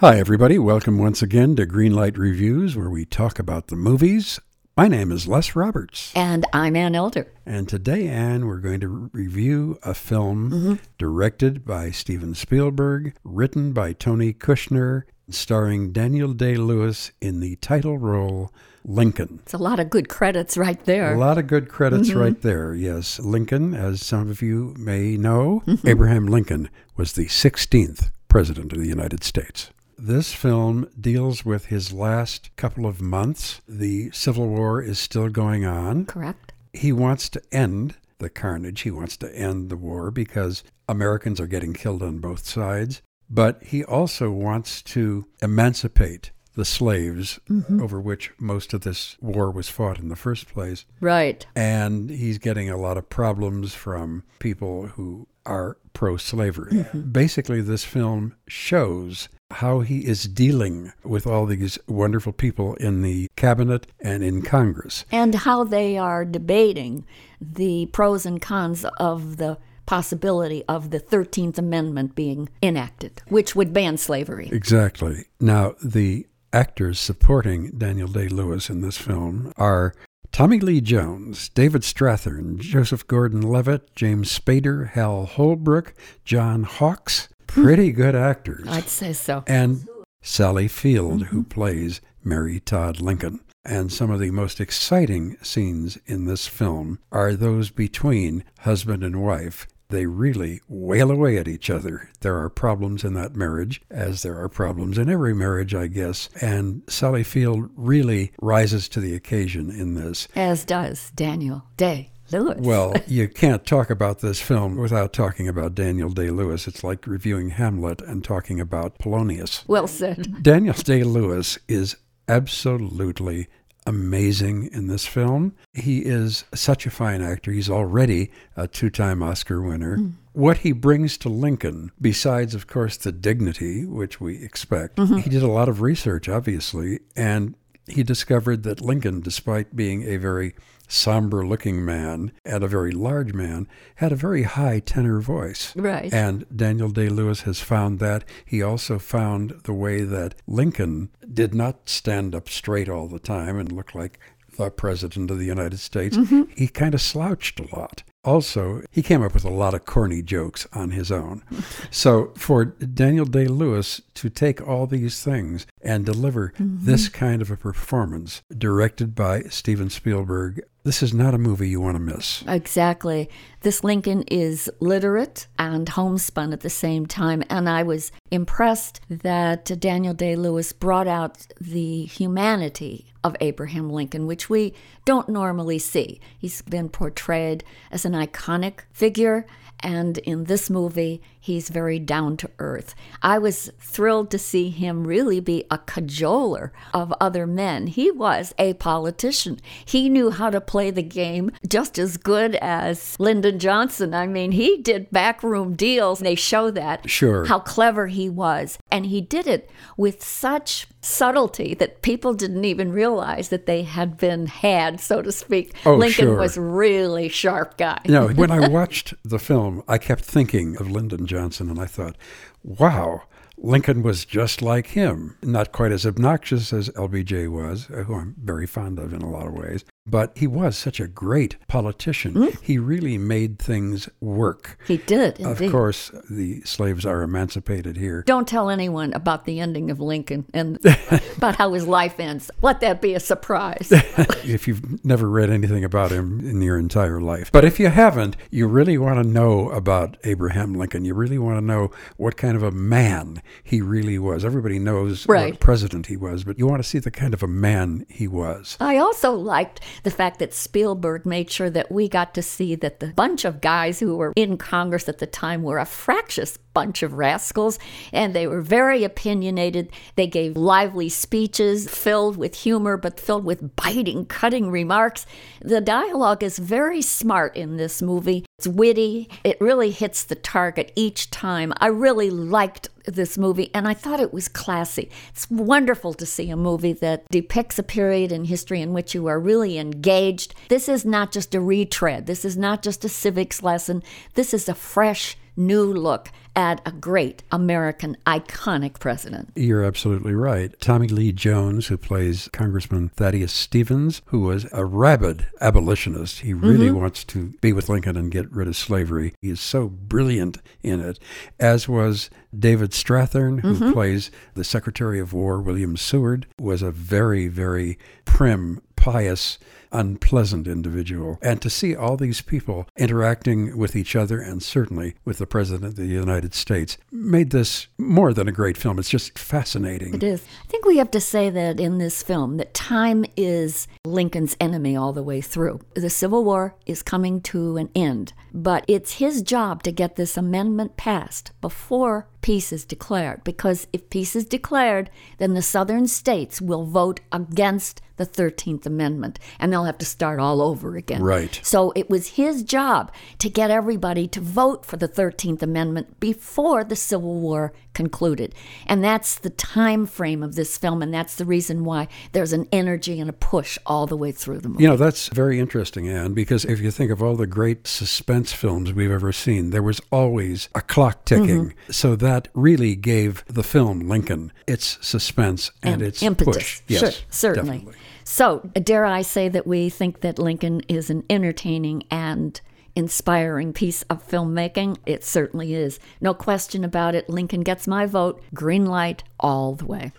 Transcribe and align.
Hi, 0.00 0.20
everybody. 0.20 0.60
Welcome 0.60 0.96
once 0.96 1.22
again 1.22 1.56
to 1.56 1.66
Greenlight 1.66 2.16
Reviews, 2.16 2.76
where 2.76 2.88
we 2.88 3.04
talk 3.04 3.40
about 3.40 3.66
the 3.66 3.74
movies. 3.74 4.38
My 4.76 4.86
name 4.86 5.10
is 5.10 5.26
Les 5.26 5.56
Roberts. 5.56 6.12
And 6.14 6.46
I'm 6.52 6.76
Ann 6.76 6.94
Elder. 6.94 7.26
And 7.44 7.68
today, 7.68 8.06
Ann, 8.06 8.46
we're 8.46 8.58
going 8.58 8.78
to 8.78 9.10
review 9.12 9.76
a 9.82 9.94
film 9.94 10.52
mm-hmm. 10.52 10.74
directed 10.98 11.64
by 11.64 11.90
Steven 11.90 12.36
Spielberg, 12.36 13.16
written 13.24 13.72
by 13.72 13.92
Tony 13.92 14.32
Kushner, 14.32 15.02
starring 15.30 15.90
Daniel 15.90 16.32
Day 16.32 16.54
Lewis 16.54 17.10
in 17.20 17.40
the 17.40 17.56
title 17.56 17.98
role 17.98 18.52
Lincoln. 18.84 19.40
It's 19.42 19.54
a 19.54 19.58
lot 19.58 19.80
of 19.80 19.90
good 19.90 20.08
credits 20.08 20.56
right 20.56 20.82
there. 20.84 21.12
A 21.12 21.18
lot 21.18 21.38
of 21.38 21.48
good 21.48 21.68
credits 21.68 22.10
mm-hmm. 22.10 22.20
right 22.20 22.40
there, 22.40 22.72
yes. 22.72 23.18
Lincoln, 23.18 23.74
as 23.74 24.06
some 24.06 24.30
of 24.30 24.42
you 24.42 24.76
may 24.78 25.16
know, 25.16 25.64
mm-hmm. 25.66 25.88
Abraham 25.88 26.26
Lincoln 26.26 26.70
was 26.96 27.14
the 27.14 27.26
16th 27.26 28.12
President 28.28 28.72
of 28.72 28.78
the 28.78 28.86
United 28.86 29.24
States. 29.24 29.72
This 29.98 30.32
film 30.32 30.88
deals 30.98 31.44
with 31.44 31.66
his 31.66 31.92
last 31.92 32.54
couple 32.54 32.86
of 32.86 33.00
months. 33.00 33.60
The 33.68 34.12
Civil 34.12 34.46
War 34.46 34.80
is 34.80 34.98
still 34.98 35.28
going 35.28 35.64
on. 35.64 36.06
Correct. 36.06 36.52
He 36.72 36.92
wants 36.92 37.28
to 37.30 37.42
end 37.50 37.96
the 38.18 38.30
carnage. 38.30 38.82
He 38.82 38.92
wants 38.92 39.16
to 39.18 39.36
end 39.36 39.70
the 39.70 39.76
war 39.76 40.12
because 40.12 40.62
Americans 40.88 41.40
are 41.40 41.48
getting 41.48 41.72
killed 41.72 42.02
on 42.02 42.18
both 42.18 42.46
sides. 42.46 43.02
But 43.28 43.62
he 43.64 43.82
also 43.84 44.30
wants 44.30 44.82
to 44.82 45.26
emancipate 45.42 46.30
the 46.54 46.64
slaves 46.64 47.38
mm-hmm. 47.48 47.82
over 47.82 48.00
which 48.00 48.32
most 48.38 48.72
of 48.74 48.82
this 48.82 49.16
war 49.20 49.50
was 49.50 49.68
fought 49.68 49.98
in 49.98 50.08
the 50.08 50.16
first 50.16 50.52
place. 50.52 50.84
Right. 51.00 51.44
And 51.56 52.08
he's 52.08 52.38
getting 52.38 52.70
a 52.70 52.76
lot 52.76 52.96
of 52.96 53.10
problems 53.10 53.74
from 53.74 54.22
people 54.38 54.86
who 54.88 55.26
are 55.44 55.76
pro 55.98 56.16
slavery. 56.16 56.70
Mm-hmm. 56.70 57.10
Basically, 57.10 57.60
this 57.60 57.84
film 57.84 58.32
shows 58.46 59.28
how 59.50 59.80
he 59.80 60.06
is 60.06 60.28
dealing 60.28 60.92
with 61.02 61.26
all 61.26 61.44
these 61.44 61.76
wonderful 61.88 62.32
people 62.32 62.74
in 62.74 63.02
the 63.02 63.26
cabinet 63.34 63.88
and 63.98 64.22
in 64.22 64.42
Congress. 64.42 65.04
And 65.10 65.34
how 65.34 65.64
they 65.64 65.98
are 65.98 66.24
debating 66.24 67.04
the 67.40 67.86
pros 67.86 68.24
and 68.24 68.40
cons 68.40 68.86
of 69.00 69.38
the 69.38 69.58
possibility 69.86 70.62
of 70.68 70.90
the 70.90 71.00
13th 71.00 71.58
Amendment 71.58 72.14
being 72.14 72.48
enacted, 72.62 73.20
which 73.26 73.56
would 73.56 73.72
ban 73.72 73.96
slavery. 73.96 74.48
Exactly. 74.52 75.24
Now, 75.40 75.74
the 75.82 76.28
actors 76.52 77.00
supporting 77.00 77.72
Daniel 77.72 78.06
Day 78.06 78.28
Lewis 78.28 78.70
in 78.70 78.82
this 78.82 78.96
film 78.96 79.52
are 79.56 79.94
Tommy 80.38 80.60
Lee 80.60 80.80
Jones, 80.80 81.48
David 81.48 81.82
Strathairn, 81.82 82.60
Joseph 82.60 83.04
Gordon 83.08 83.40
Levitt, 83.42 83.92
James 83.96 84.38
Spader, 84.38 84.90
Hal 84.90 85.26
Holbrook, 85.26 85.94
John 86.24 86.62
Hawkes, 86.62 87.28
pretty 87.48 87.90
good 87.90 88.14
actors. 88.14 88.68
I'd 88.68 88.88
say 88.88 89.12
so. 89.12 89.42
And 89.48 89.88
Sally 90.22 90.68
Field, 90.68 91.22
mm-hmm. 91.22 91.34
who 91.34 91.42
plays 91.42 92.00
Mary 92.22 92.60
Todd 92.60 93.00
Lincoln. 93.00 93.40
And 93.64 93.92
some 93.92 94.12
of 94.12 94.20
the 94.20 94.30
most 94.30 94.60
exciting 94.60 95.36
scenes 95.42 95.98
in 96.06 96.26
this 96.26 96.46
film 96.46 97.00
are 97.10 97.32
those 97.32 97.70
between 97.70 98.44
husband 98.60 99.02
and 99.02 99.20
wife. 99.20 99.66
They 99.90 100.04
really 100.04 100.60
wail 100.68 101.10
away 101.10 101.38
at 101.38 101.48
each 101.48 101.70
other. 101.70 102.10
There 102.20 102.36
are 102.36 102.50
problems 102.50 103.04
in 103.04 103.14
that 103.14 103.34
marriage, 103.34 103.80
as 103.90 104.22
there 104.22 104.38
are 104.38 104.48
problems 104.48 104.98
in 104.98 105.08
every 105.08 105.34
marriage, 105.34 105.74
I 105.74 105.86
guess. 105.86 106.28
And 106.42 106.82
Sally 106.88 107.22
Field 107.22 107.70
really 107.74 108.32
rises 108.42 108.88
to 108.90 109.00
the 109.00 109.14
occasion 109.14 109.70
in 109.70 109.94
this. 109.94 110.28
As 110.36 110.64
does 110.64 111.10
Daniel 111.12 111.64
Day. 111.76 112.12
Lewis. 112.30 112.58
Well, 112.60 112.92
you 113.06 113.28
can't 113.28 113.64
talk 113.64 113.88
about 113.88 114.18
this 114.20 114.40
film 114.40 114.76
without 114.76 115.14
talking 115.14 115.48
about 115.48 115.74
Daniel 115.74 116.10
Day 116.10 116.30
Lewis. 116.30 116.68
It's 116.68 116.84
like 116.84 117.06
reviewing 117.06 117.50
Hamlet 117.50 118.02
and 118.02 118.22
talking 118.22 118.60
about 118.60 118.98
Polonius. 118.98 119.64
Well 119.66 119.86
said. 119.86 120.42
Daniel 120.42 120.74
Day 120.74 121.04
Lewis 121.04 121.58
is 121.66 121.96
absolutely 122.28 123.48
amazing 123.88 124.68
in 124.72 124.86
this 124.86 125.06
film. 125.06 125.54
He 125.72 126.00
is 126.00 126.44
such 126.54 126.84
a 126.84 126.90
fine 126.90 127.22
actor. 127.22 127.50
He's 127.50 127.70
already 127.70 128.30
a 128.54 128.68
two 128.68 128.90
time 128.90 129.22
Oscar 129.22 129.62
winner. 129.62 129.96
Mm. 129.96 130.12
What 130.34 130.58
he 130.58 130.72
brings 130.72 131.16
to 131.18 131.28
Lincoln, 131.28 131.90
besides, 132.00 132.54
of 132.54 132.66
course, 132.66 132.96
the 132.96 133.10
dignity, 133.10 133.84
which 133.84 134.20
we 134.20 134.42
expect, 134.42 134.96
mm-hmm. 134.96 135.16
he 135.16 135.30
did 135.30 135.42
a 135.42 135.48
lot 135.48 135.68
of 135.68 135.80
research, 135.80 136.28
obviously, 136.28 137.00
and 137.16 137.54
he 137.90 138.02
discovered 138.02 138.62
that 138.62 138.80
Lincoln, 138.80 139.20
despite 139.20 139.76
being 139.76 140.02
a 140.04 140.16
very 140.16 140.54
somber 140.88 141.46
looking 141.46 141.84
man 141.84 142.32
and 142.44 142.64
a 142.64 142.68
very 142.68 142.90
large 142.90 143.34
man, 143.34 143.68
had 143.96 144.10
a 144.10 144.16
very 144.16 144.44
high 144.44 144.80
tenor 144.80 145.20
voice. 145.20 145.76
Right. 145.76 146.12
And 146.12 146.46
Daniel 146.54 146.88
Day 146.88 147.08
Lewis 147.08 147.42
has 147.42 147.60
found 147.60 147.98
that. 147.98 148.24
He 148.44 148.62
also 148.62 148.98
found 148.98 149.50
the 149.64 149.74
way 149.74 150.02
that 150.02 150.34
Lincoln 150.46 151.10
did 151.32 151.54
not 151.54 151.88
stand 151.88 152.34
up 152.34 152.48
straight 152.48 152.88
all 152.88 153.06
the 153.06 153.18
time 153.18 153.58
and 153.58 153.70
look 153.70 153.94
like 153.94 154.18
the 154.56 154.70
President 154.70 155.30
of 155.30 155.38
the 155.38 155.44
United 155.44 155.78
States. 155.78 156.16
Mm-hmm. 156.16 156.42
He 156.56 156.68
kind 156.68 156.94
of 156.94 157.00
slouched 157.00 157.60
a 157.60 157.76
lot. 157.76 158.02
Also, 158.24 158.82
he 158.90 159.02
came 159.02 159.22
up 159.22 159.32
with 159.32 159.44
a 159.44 159.50
lot 159.50 159.74
of 159.74 159.84
corny 159.84 160.22
jokes 160.22 160.66
on 160.72 160.90
his 160.90 161.10
own. 161.10 161.42
so, 161.90 162.32
for 162.36 162.64
Daniel 162.64 163.24
Day 163.24 163.46
Lewis 163.46 164.02
to 164.14 164.28
take 164.28 164.66
all 164.66 164.86
these 164.86 165.22
things 165.22 165.66
and 165.80 166.04
deliver 166.04 166.52
mm-hmm. 166.58 166.84
this 166.84 167.08
kind 167.08 167.40
of 167.40 167.50
a 167.50 167.56
performance, 167.56 168.42
directed 168.56 169.14
by 169.14 169.42
Steven 169.42 169.88
Spielberg, 169.88 170.62
this 170.88 171.02
is 171.02 171.12
not 171.12 171.34
a 171.34 171.38
movie 171.38 171.68
you 171.68 171.82
want 171.82 171.96
to 171.96 172.00
miss. 172.00 172.42
Exactly. 172.46 173.28
This 173.60 173.84
Lincoln 173.84 174.22
is 174.22 174.70
literate 174.80 175.46
and 175.58 175.86
homespun 175.86 176.52
at 176.54 176.60
the 176.60 176.70
same 176.70 177.04
time. 177.04 177.42
And 177.50 177.68
I 177.68 177.82
was 177.82 178.10
impressed 178.30 179.00
that 179.10 179.66
Daniel 179.80 180.14
Day 180.14 180.34
Lewis 180.34 180.72
brought 180.72 181.06
out 181.06 181.46
the 181.60 182.04
humanity 182.04 183.12
of 183.22 183.36
Abraham 183.42 183.90
Lincoln, 183.90 184.26
which 184.26 184.48
we 184.48 184.72
don't 185.04 185.28
normally 185.28 185.78
see. 185.78 186.20
He's 186.38 186.62
been 186.62 186.88
portrayed 186.88 187.64
as 187.90 188.06
an 188.08 188.26
iconic 188.26 188.80
figure 188.90 189.46
and 189.80 190.18
in 190.18 190.44
this 190.44 190.70
movie, 190.70 191.20
he's 191.48 191.70
very 191.70 191.98
down 191.98 192.36
to 192.36 192.50
earth. 192.58 192.94
I 193.22 193.38
was 193.38 193.70
thrilled 193.80 194.30
to 194.32 194.38
see 194.38 194.68
him 194.68 195.06
really 195.06 195.40
be 195.40 195.64
a 195.70 195.78
cajoler 195.78 196.72
of 196.92 197.12
other 197.22 197.46
men. 197.46 197.86
He 197.86 198.10
was 198.10 198.54
a 198.58 198.74
politician. 198.74 199.58
He 199.82 200.10
knew 200.10 200.30
how 200.30 200.50
to 200.50 200.60
play 200.60 200.90
the 200.90 201.02
game 201.02 201.50
just 201.66 201.98
as 201.98 202.18
good 202.18 202.54
as 202.56 203.18
Lyndon 203.18 203.58
Johnson. 203.58 204.12
I 204.12 204.26
mean, 204.26 204.52
he 204.52 204.76
did 204.76 205.10
backroom 205.10 205.74
deals. 205.74 206.18
They 206.18 206.34
show 206.34 206.70
that. 206.70 207.08
Sure. 207.08 207.46
How 207.46 207.60
clever 207.60 208.08
he 208.08 208.28
was. 208.28 208.78
And 208.90 209.06
he 209.06 209.22
did 209.22 209.46
it 209.46 209.70
with 209.96 210.22
such 210.22 210.86
subtlety 211.00 211.74
that 211.74 212.02
people 212.02 212.34
didn't 212.34 212.64
even 212.64 212.92
realize 212.92 213.48
that 213.48 213.66
they 213.66 213.82
had 213.82 214.18
been 214.18 214.46
had, 214.46 215.00
so 215.00 215.22
to 215.22 215.32
speak. 215.32 215.74
Oh, 215.86 215.94
Lincoln 215.94 216.26
sure. 216.26 216.36
was 216.36 216.58
really 216.58 217.28
sharp 217.28 217.78
guy. 217.78 218.00
Know, 218.06 218.28
when 218.28 218.50
I 218.50 218.68
watched 218.78 219.14
the 219.24 219.38
film, 219.38 219.82
I 219.88 219.98
kept 219.98 220.24
thinking 220.24 220.76
of 220.76 220.90
Lyndon 220.90 221.26
Johnson, 221.26 221.37
and 221.38 221.78
I 221.80 221.86
thought, 221.86 222.16
wow, 222.62 223.22
Lincoln 223.56 224.02
was 224.02 224.24
just 224.24 224.62
like 224.62 224.88
him. 224.88 225.36
Not 225.42 225.72
quite 225.72 225.92
as 225.92 226.06
obnoxious 226.06 226.72
as 226.72 226.90
LBJ 226.90 227.48
was, 227.48 227.86
who 227.86 228.14
I'm 228.14 228.34
very 228.42 228.66
fond 228.66 228.98
of 228.98 229.12
in 229.12 229.22
a 229.22 229.30
lot 229.30 229.46
of 229.46 229.54
ways, 229.54 229.84
but 230.10 230.36
he 230.36 230.46
was 230.46 230.76
such 230.76 231.00
a 231.00 231.06
great 231.06 231.56
politician. 231.68 232.34
Mm. 232.34 232.60
He 232.62 232.78
really 232.78 233.18
made 233.18 233.58
things 233.58 234.08
work. 234.20 234.78
He 234.86 234.98
did. 234.98 235.38
Indeed. 235.40 235.66
Of 235.66 235.72
course, 235.72 236.10
the 236.30 236.62
slaves 236.62 237.04
are 237.04 237.22
emancipated 237.22 237.96
here. 237.96 238.22
Don't 238.26 238.48
tell 238.48 238.70
anyone 238.70 239.12
about 239.12 239.44
the 239.44 239.60
ending 239.60 239.90
of 239.90 240.00
Lincoln 240.00 240.46
and 240.54 240.78
about 241.36 241.56
how 241.56 241.72
his 241.72 241.86
life 241.86 242.18
ends. 242.18 242.50
Let 242.62 242.80
that 242.80 243.00
be 243.00 243.14
a 243.14 243.20
surprise. 243.20 243.88
if 243.92 244.66
you've 244.66 245.04
never 245.04 245.28
read 245.28 245.50
anything 245.50 245.84
about 245.84 246.10
him 246.10 246.40
in 246.40 246.62
your 246.62 246.78
entire 246.78 247.20
life. 247.20 247.52
But 247.52 247.64
if 247.64 247.78
you 247.78 247.88
haven't, 247.88 248.36
you 248.50 248.66
really 248.66 248.98
want 248.98 249.22
to 249.22 249.28
know 249.28 249.70
about 249.70 250.16
Abraham 250.24 250.74
Lincoln. 250.74 251.04
You 251.04 251.14
really 251.14 251.38
want 251.38 251.58
to 251.58 251.64
know 251.64 251.90
what 252.16 252.36
kind 252.36 252.56
of 252.56 252.62
a 252.62 252.70
man 252.70 253.42
he 253.62 253.80
really 253.80 254.18
was. 254.18 254.44
Everybody 254.44 254.78
knows 254.78 255.26
right. 255.28 255.52
what 255.52 255.60
president 255.60 256.06
he 256.06 256.16
was, 256.16 256.44
but 256.44 256.58
you 256.58 256.66
want 256.66 256.82
to 256.82 256.88
see 256.88 256.98
the 256.98 257.10
kind 257.10 257.34
of 257.34 257.42
a 257.42 257.48
man 257.48 258.06
he 258.08 258.26
was. 258.26 258.76
I 258.80 258.96
also 258.96 259.32
liked 259.32 259.80
the 260.02 260.10
fact 260.10 260.38
that 260.38 260.54
Spielberg 260.54 261.26
made 261.26 261.50
sure 261.50 261.70
that 261.70 261.90
we 261.90 262.08
got 262.08 262.34
to 262.34 262.42
see 262.42 262.74
that 262.76 263.00
the 263.00 263.08
bunch 263.08 263.44
of 263.44 263.60
guys 263.60 264.00
who 264.00 264.16
were 264.16 264.32
in 264.36 264.56
Congress 264.56 265.08
at 265.08 265.18
the 265.18 265.26
time 265.26 265.62
were 265.62 265.78
a 265.78 265.84
fractious 265.86 266.56
bunch 266.56 267.02
of 267.02 267.14
rascals 267.14 267.78
and 268.12 268.34
they 268.34 268.46
were 268.46 268.62
very 268.62 269.04
opinionated. 269.04 269.90
They 270.14 270.26
gave 270.26 270.56
lively 270.56 271.08
speeches 271.08 271.88
filled 271.88 272.36
with 272.36 272.54
humor 272.54 272.96
but 272.96 273.20
filled 273.20 273.44
with 273.44 273.74
biting, 273.76 274.26
cutting 274.26 274.70
remarks. 274.70 275.26
The 275.60 275.80
dialogue 275.80 276.42
is 276.42 276.58
very 276.58 277.02
smart 277.02 277.56
in 277.56 277.76
this 277.76 278.00
movie. 278.00 278.47
It's 278.58 278.66
witty. 278.66 279.28
It 279.44 279.60
really 279.60 279.92
hits 279.92 280.24
the 280.24 280.34
target 280.34 280.90
each 280.96 281.30
time. 281.30 281.72
I 281.76 281.86
really 281.86 282.28
liked 282.28 282.88
this 283.06 283.38
movie 283.38 283.70
and 283.72 283.86
I 283.86 283.94
thought 283.94 284.18
it 284.18 284.32
was 284.32 284.48
classy. 284.48 285.10
It's 285.28 285.48
wonderful 285.48 286.12
to 286.14 286.26
see 286.26 286.50
a 286.50 286.56
movie 286.56 286.92
that 286.94 287.28
depicts 287.28 287.78
a 287.78 287.84
period 287.84 288.32
in 288.32 288.46
history 288.46 288.82
in 288.82 288.92
which 288.92 289.14
you 289.14 289.28
are 289.28 289.38
really 289.38 289.78
engaged. 289.78 290.56
This 290.70 290.88
is 290.88 291.04
not 291.04 291.30
just 291.30 291.54
a 291.54 291.60
retread, 291.60 292.26
this 292.26 292.44
is 292.44 292.56
not 292.56 292.82
just 292.82 293.04
a 293.04 293.08
civics 293.08 293.62
lesson. 293.62 294.02
This 294.34 294.52
is 294.52 294.68
a 294.68 294.74
fresh 294.74 295.36
new 295.58 295.92
look 295.92 296.30
at 296.56 296.80
a 296.86 296.90
great 296.90 297.42
American 297.52 298.16
iconic 298.26 298.98
president. 298.98 299.50
You're 299.54 299.84
absolutely 299.84 300.34
right. 300.34 300.78
Tommy 300.80 301.06
Lee 301.06 301.30
Jones, 301.30 301.86
who 301.86 301.96
plays 301.96 302.48
Congressman 302.52 303.10
Thaddeus 303.10 303.52
Stevens, 303.52 304.22
who 304.26 304.40
was 304.40 304.66
a 304.72 304.84
rabid 304.84 305.46
abolitionist. 305.60 306.40
He 306.40 306.54
really 306.54 306.86
mm-hmm. 306.86 306.98
wants 306.98 307.24
to 307.24 307.54
be 307.60 307.72
with 307.72 307.88
Lincoln 307.88 308.16
and 308.16 308.30
get 308.30 308.50
rid 308.50 308.66
of 308.66 308.76
slavery. 308.76 309.34
He 309.40 309.50
is 309.50 309.60
so 309.60 309.88
brilliant 309.88 310.58
in 310.82 311.00
it, 311.00 311.18
as 311.60 311.88
was 311.88 312.30
David 312.56 312.90
Strathairn, 312.90 313.60
who 313.60 313.74
mm-hmm. 313.74 313.92
plays 313.92 314.30
the 314.54 314.64
Secretary 314.64 315.20
of 315.20 315.32
War, 315.32 315.60
William 315.60 315.96
Seward, 315.96 316.46
was 316.58 316.82
a 316.82 316.90
very, 316.90 317.46
very 317.46 317.98
prim, 318.24 318.80
pious 318.96 319.58
unpleasant 319.92 320.66
individual. 320.66 321.38
And 321.42 321.60
to 321.62 321.70
see 321.70 321.94
all 321.94 322.16
these 322.16 322.40
people 322.40 322.86
interacting 322.96 323.76
with 323.76 323.96
each 323.96 324.16
other 324.16 324.40
and 324.40 324.62
certainly 324.62 325.14
with 325.24 325.38
the 325.38 325.46
President 325.46 325.84
of 325.84 325.96
the 325.96 326.06
United 326.06 326.54
States 326.54 326.98
made 327.10 327.50
this 327.50 327.88
more 327.98 328.32
than 328.32 328.48
a 328.48 328.52
great 328.52 328.76
film. 328.76 328.98
It's 328.98 329.10
just 329.10 329.38
fascinating. 329.38 330.14
It 330.14 330.22
is. 330.22 330.44
I 330.64 330.66
think 330.68 330.84
we 330.84 330.98
have 330.98 331.10
to 331.12 331.20
say 331.20 331.50
that 331.50 331.80
in 331.80 331.98
this 331.98 332.22
film 332.22 332.56
that 332.58 332.74
time 332.74 333.24
is 333.36 333.88
Lincoln's 334.04 334.56
enemy 334.60 334.96
all 334.96 335.12
the 335.12 335.22
way 335.22 335.40
through. 335.40 335.80
The 335.94 336.10
Civil 336.10 336.44
War 336.44 336.76
is 336.86 337.02
coming 337.02 337.40
to 337.42 337.76
an 337.76 337.90
end, 337.94 338.32
but 338.52 338.84
it's 338.88 339.14
his 339.14 339.42
job 339.42 339.82
to 339.82 339.92
get 339.92 340.16
this 340.16 340.36
amendment 340.36 340.96
passed 340.96 341.52
before 341.60 342.28
peace 342.40 342.72
is 342.72 342.84
declared. 342.84 343.44
Because 343.44 343.86
if 343.92 344.08
peace 344.10 344.34
is 344.34 344.44
declared, 344.44 345.10
then 345.38 345.54
the 345.54 345.62
southern 345.62 346.06
states 346.06 346.60
will 346.60 346.84
vote 346.84 347.20
against 347.32 348.00
the 348.16 348.26
13th 348.26 348.86
Amendment 348.86 349.38
and 349.58 349.74
they'll 349.78 349.84
have 349.84 349.98
to 349.98 350.04
start 350.04 350.40
all 350.40 350.60
over 350.60 350.96
again. 350.96 351.22
Right. 351.22 351.60
So 351.62 351.92
it 351.94 352.10
was 352.10 352.30
his 352.30 352.64
job 352.64 353.12
to 353.38 353.48
get 353.48 353.70
everybody 353.70 354.26
to 354.28 354.40
vote 354.40 354.84
for 354.84 354.96
the 354.96 355.08
13th 355.08 355.62
Amendment 355.62 356.18
before 356.18 356.82
the 356.82 356.96
Civil 356.96 357.36
War 357.36 357.72
concluded. 357.94 358.54
And 358.86 359.02
that's 359.04 359.38
the 359.38 359.50
time 359.50 360.06
frame 360.06 360.42
of 360.42 360.56
this 360.56 360.76
film 360.76 361.00
and 361.00 361.14
that's 361.14 361.36
the 361.36 361.44
reason 361.44 361.84
why 361.84 362.08
there's 362.32 362.52
an 362.52 362.66
energy 362.72 363.20
and 363.20 363.30
a 363.30 363.32
push 363.32 363.78
all 363.86 364.06
the 364.06 364.16
way 364.16 364.32
through 364.32 364.58
the 364.58 364.68
movie. 364.68 364.82
You 364.82 364.90
know, 364.90 364.96
that's 364.96 365.28
very 365.28 365.60
interesting, 365.60 366.08
Ann, 366.08 366.34
because 366.34 366.64
if 366.64 366.80
you 366.80 366.90
think 366.90 367.10
of 367.12 367.22
all 367.22 367.36
the 367.36 367.46
great 367.46 367.86
suspense 367.86 368.52
films 368.52 368.92
we've 368.92 369.10
ever 369.10 369.32
seen, 369.32 369.70
there 369.70 369.82
was 369.82 370.00
always 370.10 370.68
a 370.74 370.80
clock 370.80 371.24
ticking. 371.24 371.70
Mm-hmm. 371.70 371.92
So 371.92 372.16
that 372.16 372.48
really 372.54 372.96
gave 372.96 373.44
the 373.46 373.62
film 373.62 374.08
Lincoln 374.08 374.52
its 374.66 374.98
suspense 375.06 375.70
and, 375.82 375.94
and 375.94 376.02
its 376.02 376.22
impetus. 376.22 376.56
push. 376.56 376.80
Yes, 376.88 377.00
sure, 377.00 377.24
certainly. 377.30 377.78
Definitely. 377.78 378.00
So, 378.30 378.60
dare 378.74 379.06
I 379.06 379.22
say 379.22 379.48
that 379.48 379.66
we 379.66 379.88
think 379.88 380.20
that 380.20 380.38
Lincoln 380.38 380.82
is 380.86 381.08
an 381.08 381.24
entertaining 381.30 382.02
and 382.10 382.60
inspiring 382.94 383.72
piece 383.72 384.02
of 384.02 384.28
filmmaking? 384.28 384.98
It 385.06 385.24
certainly 385.24 385.72
is. 385.74 385.98
No 386.20 386.34
question 386.34 386.84
about 386.84 387.14
it. 387.14 387.30
Lincoln 387.30 387.62
gets 387.62 387.88
my 387.88 388.04
vote. 388.04 388.42
Green 388.52 388.84
light 388.84 389.24
all 389.40 389.74
the 389.74 389.86
way. 389.86 390.12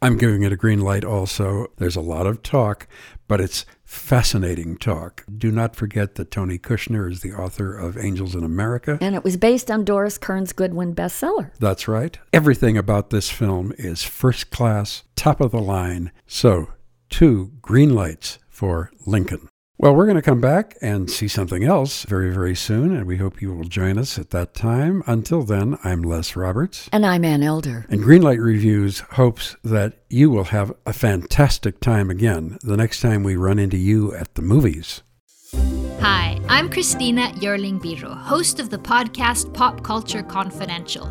I'm 0.00 0.16
giving 0.16 0.42
it 0.42 0.54
a 0.54 0.56
green 0.56 0.80
light 0.80 1.04
also. 1.04 1.66
There's 1.76 1.96
a 1.96 2.00
lot 2.00 2.26
of 2.26 2.42
talk, 2.42 2.88
but 3.28 3.42
it's 3.42 3.66
fascinating 3.84 4.78
talk. 4.78 5.26
Do 5.36 5.52
not 5.52 5.76
forget 5.76 6.14
that 6.14 6.30
Tony 6.30 6.58
Kushner 6.58 7.12
is 7.12 7.20
the 7.20 7.34
author 7.34 7.76
of 7.76 7.98
Angels 7.98 8.34
in 8.34 8.42
America. 8.42 8.96
And 9.02 9.14
it 9.14 9.22
was 9.22 9.36
based 9.36 9.70
on 9.70 9.84
Doris 9.84 10.16
Kearns 10.16 10.54
Goodwin 10.54 10.94
bestseller. 10.94 11.50
That's 11.58 11.86
right. 11.86 12.18
Everything 12.32 12.78
about 12.78 13.10
this 13.10 13.28
film 13.28 13.74
is 13.76 14.02
first 14.02 14.50
class, 14.50 15.04
top 15.14 15.42
of 15.42 15.50
the 15.50 15.60
line. 15.60 16.10
So 16.26 16.70
two 17.10 17.52
green 17.60 17.94
lights 17.94 18.38
for 18.48 18.90
Lincoln. 19.04 19.48
Well, 19.78 19.94
we're 19.94 20.04
going 20.04 20.16
to 20.16 20.22
come 20.22 20.42
back 20.42 20.76
and 20.82 21.10
see 21.10 21.26
something 21.26 21.64
else 21.64 22.04
very, 22.04 22.30
very 22.30 22.54
soon, 22.54 22.94
and 22.94 23.06
we 23.06 23.16
hope 23.16 23.40
you 23.40 23.54
will 23.54 23.64
join 23.64 23.96
us 23.96 24.18
at 24.18 24.28
that 24.28 24.52
time. 24.52 25.02
Until 25.06 25.42
then, 25.42 25.78
I'm 25.82 26.02
Les 26.02 26.36
Roberts. 26.36 26.90
And 26.92 27.06
I'm 27.06 27.24
Ann 27.24 27.42
Elder. 27.42 27.86
And 27.88 28.02
Greenlight 28.02 28.44
Reviews 28.44 29.00
hopes 29.12 29.56
that 29.64 29.94
you 30.10 30.28
will 30.28 30.44
have 30.44 30.70
a 30.84 30.92
fantastic 30.92 31.80
time 31.80 32.10
again 32.10 32.58
the 32.62 32.76
next 32.76 33.00
time 33.00 33.22
we 33.22 33.36
run 33.36 33.58
into 33.58 33.78
you 33.78 34.14
at 34.14 34.34
the 34.34 34.42
movies. 34.42 35.00
Hi, 36.00 36.38
I'm 36.48 36.68
Christina 36.68 37.28
Yerling 37.36 37.80
Biro, 37.80 38.14
host 38.14 38.60
of 38.60 38.68
the 38.68 38.78
podcast 38.78 39.54
Pop 39.54 39.82
Culture 39.82 40.22
Confidential. 40.22 41.10